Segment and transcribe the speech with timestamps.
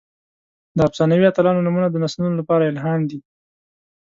[0.77, 3.19] د افسانوي اتلانو نومونه د نسلونو لپاره الهام دي.